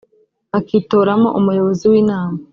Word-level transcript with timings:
bakitoramo 0.51 1.27
umuyobozi 1.39 1.83
w 1.91 1.93
inama 2.01 2.37